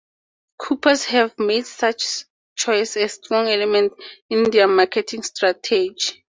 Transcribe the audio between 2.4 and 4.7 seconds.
choice a strong element in their